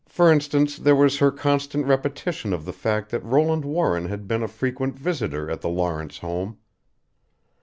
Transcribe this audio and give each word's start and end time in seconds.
For 0.07 0.31
instance 0.31 0.77
there 0.79 0.95
was 0.95 1.19
her 1.19 1.29
constant 1.31 1.85
repetition 1.85 2.53
of 2.53 2.65
the 2.65 2.73
fact 2.73 3.11
that 3.11 3.23
Roland 3.23 3.63
Warren 3.63 4.05
had 4.05 4.27
been 4.27 4.41
a 4.41 4.47
frequent 4.47 4.97
visitor 4.97 5.47
at 5.51 5.61
the 5.61 5.69
Lawrence 5.69 6.17
home. 6.17 6.57